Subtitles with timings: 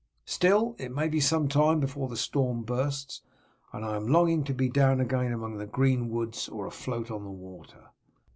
[0.25, 3.21] Still it may be some time before the storm bursts,
[3.71, 7.23] and I am longing to be down again among the green woods or afloat on
[7.23, 7.91] the water."